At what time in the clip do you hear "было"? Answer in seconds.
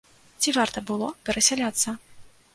0.89-1.11